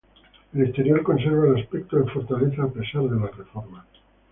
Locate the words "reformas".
3.37-3.85